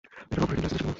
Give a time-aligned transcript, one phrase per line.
[0.29, 0.89] এটার operating licence আছে তোমার?